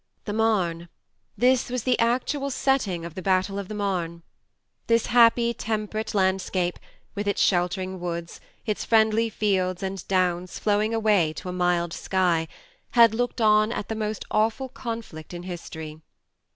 [0.25, 0.89] The Marne
[1.37, 4.23] this was the actual setting of the battle of the Marne!
[4.87, 6.79] This happy temperate landscape,
[7.13, 12.47] with its sheltering woods, its friendly fields and downs flowing away to a mild sky,
[12.93, 16.01] had looked on at the most awful conflict in history.